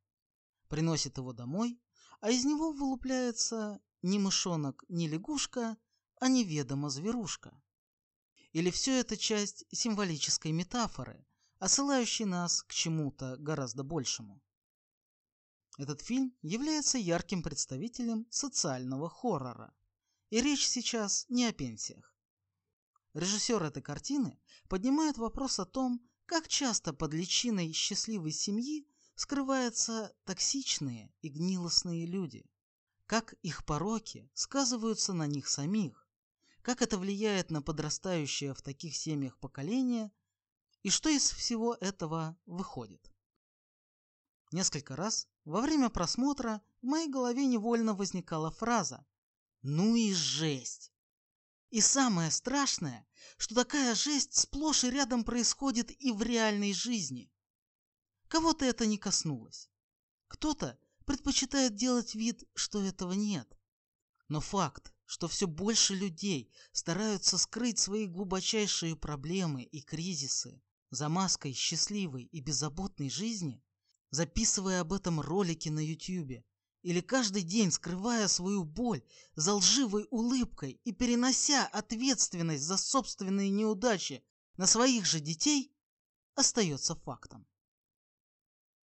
приносит 0.67 1.17
его 1.17 1.33
домой, 1.33 1.79
а 2.19 2.31
из 2.31 2.45
него 2.45 2.71
вылупляется 2.71 3.79
не 4.01 4.17
мышонок, 4.19 4.83
не 4.89 5.07
лягушка, 5.07 5.77
а 6.19 6.27
неведомо 6.27 6.89
зверушка. 6.89 7.61
Или 8.51 8.71
все 8.71 8.99
это 8.99 9.17
часть 9.17 9.65
символической 9.71 10.51
метафоры, 10.51 11.25
осылающей 11.59 12.25
нас 12.25 12.63
к 12.63 12.73
чему-то 12.73 13.37
гораздо 13.37 13.83
большему. 13.83 14.41
Этот 15.77 16.01
фильм 16.01 16.35
является 16.41 16.97
ярким 16.97 17.41
представителем 17.41 18.27
социального 18.29 19.09
хоррора. 19.09 19.73
И 20.29 20.41
речь 20.41 20.67
сейчас 20.67 21.25
не 21.29 21.45
о 21.45 21.53
пенсиях. 21.53 22.12
Режиссер 23.13 23.61
этой 23.61 23.83
картины 23.83 24.39
поднимает 24.67 25.17
вопрос 25.17 25.59
о 25.59 25.65
том, 25.65 26.01
как 26.25 26.47
часто 26.47 26.93
под 26.93 27.13
личиной 27.13 27.71
счастливой 27.71 28.31
семьи 28.31 28.87
скрываются 29.15 30.15
токсичные 30.25 31.13
и 31.21 31.29
гнилостные 31.29 32.07
люди, 32.07 32.49
как 33.05 33.33
их 33.43 33.65
пороки 33.65 34.31
сказываются 34.33 35.13
на 35.13 35.27
них 35.27 35.47
самих, 35.47 36.07
как 36.63 36.81
это 36.81 36.97
влияет 36.97 37.51
на 37.51 37.61
подрастающее 37.61 38.53
в 38.53 38.61
таких 38.61 38.95
семьях 38.95 39.37
поколение 39.37 40.11
и 40.81 40.89
что 40.89 41.09
из 41.09 41.29
всего 41.29 41.75
этого 41.75 42.37
выходит. 42.45 43.11
Несколько 44.51 44.95
раз 44.95 45.27
во 45.45 45.61
время 45.61 45.89
просмотра 45.89 46.61
в 46.81 46.85
моей 46.85 47.09
голове 47.09 47.45
невольно 47.45 47.93
возникала 47.93 48.49
фраза 48.49 49.05
«Ну 49.61 49.95
и 49.95 50.13
жесть!» 50.13 50.92
И 51.73 51.81
самое 51.81 52.29
страшное, 52.29 53.03
что 53.35 53.55
такая 53.55 53.95
жесть 53.95 54.35
сплошь 54.35 54.83
и 54.83 54.91
рядом 54.91 55.23
происходит 55.23 55.89
и 55.89 56.11
в 56.11 56.21
реальной 56.21 56.71
жизни. 56.71 57.31
Кого-то 58.27 58.63
это 58.63 58.85
не 58.85 58.99
коснулось. 58.99 59.71
Кто-то 60.27 60.77
предпочитает 61.07 61.73
делать 61.73 62.13
вид, 62.13 62.43
что 62.53 62.79
этого 62.83 63.13
нет. 63.13 63.51
Но 64.27 64.39
факт, 64.39 64.93
что 65.05 65.27
все 65.27 65.47
больше 65.47 65.95
людей 65.95 66.53
стараются 66.73 67.39
скрыть 67.39 67.79
свои 67.79 68.05
глубочайшие 68.05 68.95
проблемы 68.95 69.63
и 69.63 69.81
кризисы 69.81 70.61
за 70.91 71.09
маской 71.09 71.53
счастливой 71.53 72.25
и 72.25 72.39
беззаботной 72.39 73.09
жизни, 73.09 73.63
записывая 74.11 74.81
об 74.81 74.93
этом 74.93 75.19
ролики 75.19 75.69
на 75.69 75.83
YouTube, 75.83 76.45
или 76.83 76.99
каждый 76.99 77.41
день 77.41 77.71
скрывая 77.71 78.27
свою 78.27 78.65
боль 78.65 79.01
за 79.35 79.55
лживой 79.55 80.05
улыбкой 80.11 80.81
и 80.83 80.91
перенося 80.91 81.65
ответственность 81.65 82.63
за 82.63 82.77
собственные 82.77 83.49
неудачи 83.49 84.23
на 84.57 84.67
своих 84.67 85.05
же 85.05 85.19
детей, 85.19 85.73
остается 86.35 86.95
фактом. 86.95 87.47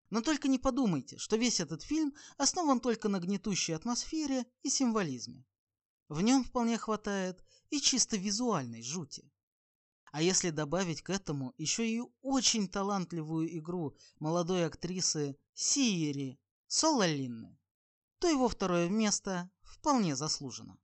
Но 0.09 0.21
только 0.21 0.47
не 0.47 0.59
подумайте, 0.59 1.17
что 1.17 1.37
весь 1.37 1.59
этот 1.59 1.81
фильм 1.81 2.13
основан 2.37 2.79
только 2.79 3.09
на 3.09 3.19
гнетущей 3.19 3.75
атмосфере 3.75 4.45
и 4.61 4.69
символизме. 4.69 5.45
В 6.09 6.21
нем 6.21 6.43
вполне 6.43 6.77
хватает 6.77 7.43
и 7.69 7.79
чисто 7.79 8.17
визуальной 8.17 8.83
жути. 8.83 9.31
А 10.11 10.21
если 10.21 10.49
добавить 10.49 11.01
к 11.01 11.09
этому 11.09 11.53
еще 11.57 11.89
и 11.89 12.01
очень 12.21 12.67
талантливую 12.67 13.57
игру 13.57 13.97
молодой 14.19 14.65
актрисы 14.65 15.37
Сиери 15.53 16.39
Солалинны, 16.67 17.57
то 18.25 18.29
его 18.29 18.49
второе 18.49 18.89
место 18.89 19.51
вполне 19.61 20.15
заслужено. 20.15 20.79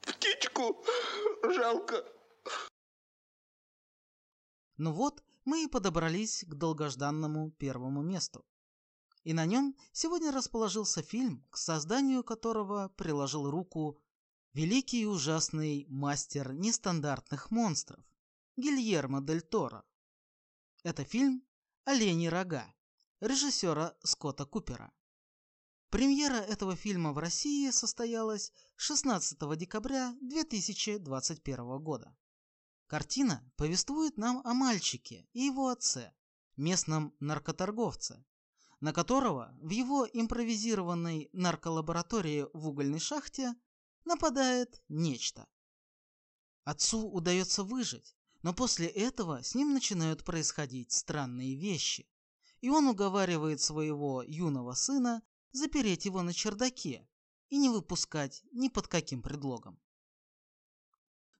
Птичку 0.00 0.82
жалко. 1.42 2.02
Ну 4.78 4.92
вот, 4.94 5.22
мы 5.44 5.64
и 5.64 5.66
подобрались 5.66 6.42
к 6.48 6.54
долгожданному 6.54 7.50
первому 7.50 8.00
месту. 8.00 8.46
И 9.24 9.34
на 9.34 9.44
нем 9.44 9.76
сегодня 9.92 10.32
расположился 10.32 11.02
фильм, 11.02 11.46
к 11.50 11.58
созданию 11.58 12.24
которого 12.24 12.88
приложил 12.96 13.50
руку 13.50 14.00
великий 14.54 15.02
и 15.02 15.04
ужасный 15.04 15.84
мастер 15.90 16.54
нестандартных 16.54 17.50
монстров 17.50 18.02
Гильермо 18.56 19.20
Дель 19.20 19.42
Торо. 19.42 19.84
Это 20.82 21.04
фильм 21.04 21.42
«Олени 21.84 22.28
рога» 22.28 22.74
режиссера 23.20 23.96
Скотта 24.04 24.44
Купера. 24.44 24.92
Премьера 25.90 26.36
этого 26.36 26.76
фильма 26.76 27.12
в 27.12 27.18
России 27.18 27.70
состоялась 27.70 28.52
16 28.76 29.38
декабря 29.56 30.14
2021 30.20 31.78
года. 31.82 32.16
Картина 32.86 33.50
повествует 33.56 34.16
нам 34.18 34.40
о 34.44 34.54
мальчике 34.54 35.26
и 35.32 35.40
его 35.40 35.68
отце, 35.68 36.14
местном 36.56 37.14
наркоторговце, 37.18 38.24
на 38.80 38.92
которого 38.92 39.52
в 39.60 39.70
его 39.70 40.06
импровизированной 40.06 41.28
нарколаборатории 41.32 42.46
в 42.52 42.68
угольной 42.68 43.00
шахте 43.00 43.54
нападает 44.04 44.80
нечто. 44.88 45.48
Отцу 46.64 47.08
удается 47.08 47.64
выжить, 47.64 48.14
но 48.42 48.54
после 48.54 48.86
этого 48.86 49.42
с 49.42 49.54
ним 49.54 49.72
начинают 49.72 50.22
происходить 50.22 50.92
странные 50.92 51.56
вещи, 51.56 52.08
и 52.60 52.70
он 52.70 52.88
уговаривает 52.88 53.60
своего 53.60 54.22
юного 54.22 54.72
сына 54.74 55.22
запереть 55.52 56.04
его 56.04 56.22
на 56.22 56.32
чердаке 56.32 57.08
и 57.48 57.58
не 57.58 57.70
выпускать 57.70 58.42
ни 58.52 58.68
под 58.68 58.88
каким 58.88 59.22
предлогом. 59.22 59.80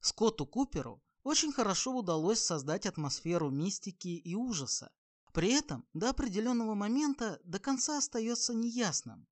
Скотту 0.01 0.47
Куперу 0.47 1.03
очень 1.23 1.53
хорошо 1.53 1.97
удалось 1.97 2.41
создать 2.41 2.87
атмосферу 2.87 3.51
мистики 3.51 4.09
и 4.09 4.35
ужаса. 4.35 4.91
При 5.33 5.53
этом 5.53 5.87
до 5.93 6.11
определенного 6.11 6.75
момента 6.75 7.41
до 7.45 7.59
конца 7.59 7.99
остается 7.99 8.55
неясным, 8.55 9.27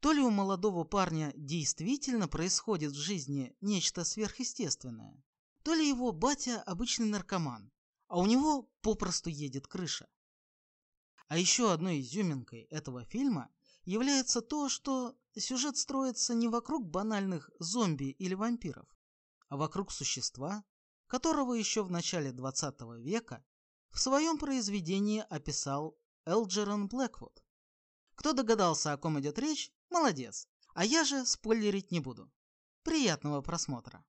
то 0.00 0.12
ли 0.12 0.20
у 0.20 0.30
молодого 0.30 0.84
парня 0.84 1.32
действительно 1.36 2.28
происходит 2.28 2.92
в 2.92 2.96
жизни 2.96 3.56
нечто 3.60 4.04
сверхъестественное, 4.04 5.22
то 5.62 5.74
ли 5.74 5.88
его 5.88 6.12
батя 6.12 6.60
обычный 6.62 7.06
наркоман, 7.06 7.70
а 8.08 8.18
у 8.18 8.26
него 8.26 8.68
попросту 8.80 9.30
едет 9.30 9.66
крыша. 9.66 10.08
А 11.32 11.38
еще 11.38 11.72
одной 11.72 12.02
изюминкой 12.02 12.64
этого 12.64 13.06
фильма 13.06 13.48
является 13.86 14.42
то, 14.42 14.68
что 14.68 15.16
сюжет 15.34 15.78
строится 15.78 16.34
не 16.34 16.46
вокруг 16.46 16.86
банальных 16.86 17.50
зомби 17.58 18.10
или 18.10 18.34
вампиров, 18.34 18.86
а 19.48 19.56
вокруг 19.56 19.92
существа, 19.92 20.62
которого 21.06 21.54
еще 21.54 21.84
в 21.84 21.90
начале 21.90 22.32
20 22.32 22.82
века 22.98 23.42
в 23.88 23.98
своем 23.98 24.36
произведении 24.36 25.24
описал 25.30 25.98
Элджерон 26.26 26.86
Блэквуд. 26.86 27.42
Кто 28.14 28.34
догадался, 28.34 28.92
о 28.92 28.98
ком 28.98 29.18
идет 29.18 29.38
речь, 29.38 29.72
молодец, 29.88 30.46
а 30.74 30.84
я 30.84 31.02
же 31.02 31.24
спойлерить 31.24 31.92
не 31.92 32.00
буду. 32.00 32.30
Приятного 32.82 33.40
просмотра. 33.40 34.04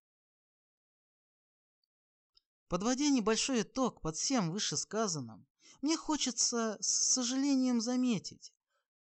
Подводя 2.68 3.08
небольшой 3.08 3.62
итог 3.62 4.02
под 4.02 4.18
всем 4.18 4.52
вышесказанным, 4.52 5.48
мне 5.84 5.98
хочется 5.98 6.78
с 6.80 6.88
сожалением 6.88 7.82
заметить, 7.82 8.54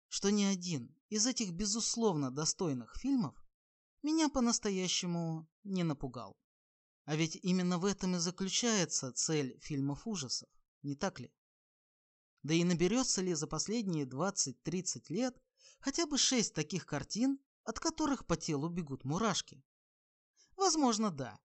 что 0.07 0.31
ни 0.31 0.43
один 0.43 0.95
из 1.09 1.27
этих 1.27 1.51
безусловно 1.51 2.31
достойных 2.31 2.95
фильмов 2.95 3.35
меня 4.01 4.29
по-настоящему 4.29 5.49
не 5.65 5.83
напугал. 5.83 6.39
А 7.03 7.17
ведь 7.17 7.35
именно 7.43 7.79
в 7.79 7.85
этом 7.85 8.15
и 8.15 8.19
заключается 8.19 9.11
цель 9.11 9.59
фильмов 9.59 10.07
ужасов, 10.07 10.47
не 10.81 10.95
так 10.95 11.19
ли? 11.19 11.33
Да 12.43 12.53
и 12.53 12.63
наберется 12.63 13.21
ли 13.21 13.33
за 13.33 13.45
последние 13.45 14.05
20-30 14.05 15.03
лет 15.09 15.37
хотя 15.81 16.07
бы 16.07 16.17
6 16.17 16.53
таких 16.53 16.85
картин, 16.85 17.39
от 17.65 17.77
которых 17.81 18.25
по 18.25 18.37
телу 18.37 18.69
бегут 18.69 19.03
мурашки? 19.03 19.65
Возможно, 20.55 21.11
да. 21.11 21.37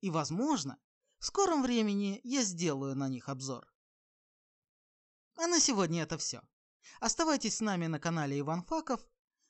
И 0.00 0.08
возможно, 0.08 0.78
в 1.18 1.26
скором 1.26 1.62
времени 1.62 2.18
я 2.24 2.42
сделаю 2.42 2.96
на 2.96 3.10
них 3.10 3.28
обзор. 3.28 3.73
А 5.36 5.46
на 5.46 5.60
сегодня 5.60 6.02
это 6.02 6.18
все. 6.18 6.42
Оставайтесь 7.00 7.56
с 7.56 7.60
нами 7.60 7.86
на 7.86 7.98
канале 7.98 8.38
Иван 8.38 8.62
Факов, 8.62 9.00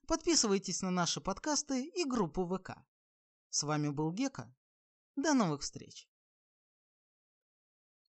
подписывайтесь 0.06 0.82
на 0.82 0.90
наши 0.90 1.20
подкасты 1.20 1.84
и 1.84 2.04
группу 2.04 2.46
ВК. 2.46 2.78
С 3.50 3.62
вами 3.62 3.88
был 3.88 4.12
Гека. 4.12 4.54
До 5.16 5.34
новых 5.34 5.62
встреч! 5.62 6.08